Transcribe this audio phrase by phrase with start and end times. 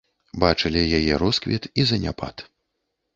[0.43, 2.35] Бачылі яе росквіт і заняпад.